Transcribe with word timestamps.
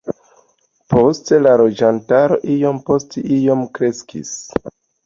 Poste 0.93 1.39
la 1.47 1.53
loĝantaro 1.63 2.41
iom 2.57 2.83
post 2.89 3.21
iom 3.39 3.67
kreskis. 3.79 4.35